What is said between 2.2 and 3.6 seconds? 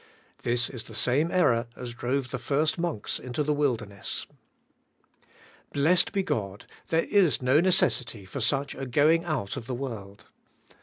the first monks into the